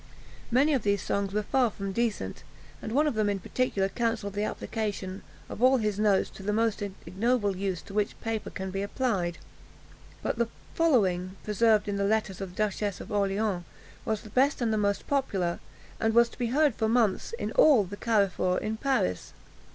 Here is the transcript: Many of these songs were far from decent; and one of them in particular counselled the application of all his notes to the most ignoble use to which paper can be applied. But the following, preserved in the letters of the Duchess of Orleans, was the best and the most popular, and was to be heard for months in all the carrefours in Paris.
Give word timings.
Many 0.49 0.73
of 0.73 0.81
these 0.81 1.03
songs 1.03 1.31
were 1.31 1.43
far 1.43 1.69
from 1.69 1.91
decent; 1.91 2.41
and 2.81 2.91
one 2.91 3.05
of 3.05 3.13
them 3.13 3.29
in 3.29 3.37
particular 3.37 3.87
counselled 3.87 4.33
the 4.33 4.45
application 4.45 5.21
of 5.47 5.61
all 5.61 5.77
his 5.77 5.99
notes 5.99 6.31
to 6.31 6.41
the 6.41 6.51
most 6.51 6.81
ignoble 6.81 7.55
use 7.55 7.83
to 7.83 7.93
which 7.93 8.19
paper 8.19 8.49
can 8.49 8.71
be 8.71 8.81
applied. 8.81 9.37
But 10.23 10.39
the 10.39 10.47
following, 10.73 11.35
preserved 11.43 11.87
in 11.87 11.97
the 11.97 12.03
letters 12.03 12.41
of 12.41 12.49
the 12.49 12.55
Duchess 12.63 12.99
of 12.99 13.11
Orleans, 13.11 13.63
was 14.03 14.21
the 14.23 14.31
best 14.31 14.59
and 14.59 14.73
the 14.73 14.77
most 14.77 15.05
popular, 15.05 15.59
and 15.99 16.15
was 16.15 16.29
to 16.29 16.39
be 16.39 16.47
heard 16.47 16.73
for 16.73 16.89
months 16.89 17.33
in 17.37 17.51
all 17.51 17.83
the 17.83 17.95
carrefours 17.95 18.63
in 18.63 18.77
Paris. 18.77 19.33